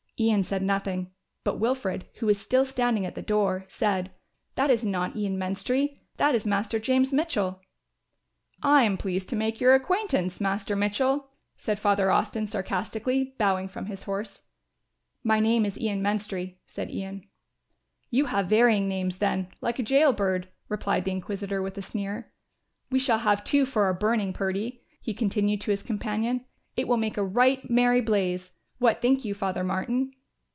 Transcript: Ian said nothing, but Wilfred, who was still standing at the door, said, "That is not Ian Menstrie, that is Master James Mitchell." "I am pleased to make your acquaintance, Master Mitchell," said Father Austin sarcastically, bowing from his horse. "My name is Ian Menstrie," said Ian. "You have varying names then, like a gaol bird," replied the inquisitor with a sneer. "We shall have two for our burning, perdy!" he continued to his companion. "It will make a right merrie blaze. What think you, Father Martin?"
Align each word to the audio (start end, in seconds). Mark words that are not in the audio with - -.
Ian 0.19 0.43
said 0.43 0.61
nothing, 0.61 1.09
but 1.43 1.57
Wilfred, 1.57 2.05
who 2.17 2.27
was 2.27 2.39
still 2.39 2.63
standing 2.63 3.07
at 3.07 3.15
the 3.15 3.23
door, 3.23 3.65
said, 3.67 4.11
"That 4.53 4.69
is 4.69 4.85
not 4.85 5.15
Ian 5.15 5.39
Menstrie, 5.39 5.99
that 6.17 6.35
is 6.35 6.45
Master 6.45 6.77
James 6.77 7.11
Mitchell." 7.11 7.59
"I 8.61 8.83
am 8.83 8.97
pleased 8.99 9.29
to 9.29 9.35
make 9.35 9.59
your 9.59 9.73
acquaintance, 9.73 10.39
Master 10.39 10.75
Mitchell," 10.75 11.31
said 11.55 11.79
Father 11.79 12.11
Austin 12.11 12.45
sarcastically, 12.45 13.33
bowing 13.39 13.67
from 13.67 13.87
his 13.87 14.03
horse. 14.03 14.43
"My 15.23 15.39
name 15.39 15.65
is 15.65 15.79
Ian 15.79 16.03
Menstrie," 16.03 16.59
said 16.67 16.91
Ian. 16.91 17.27
"You 18.11 18.25
have 18.25 18.45
varying 18.45 18.87
names 18.87 19.17
then, 19.17 19.47
like 19.59 19.79
a 19.79 19.81
gaol 19.81 20.13
bird," 20.13 20.49
replied 20.69 21.03
the 21.03 21.09
inquisitor 21.11 21.63
with 21.63 21.79
a 21.79 21.81
sneer. 21.81 22.31
"We 22.91 22.99
shall 22.99 23.17
have 23.19 23.43
two 23.43 23.65
for 23.65 23.85
our 23.85 23.93
burning, 23.95 24.33
perdy!" 24.33 24.83
he 25.01 25.15
continued 25.15 25.61
to 25.61 25.71
his 25.71 25.81
companion. 25.81 26.45
"It 26.77 26.87
will 26.87 26.97
make 26.97 27.17
a 27.17 27.23
right 27.25 27.67
merrie 27.67 28.01
blaze. 28.01 28.51
What 28.79 28.99
think 28.99 29.23
you, 29.23 29.35
Father 29.35 29.63
Martin?" 29.63 30.11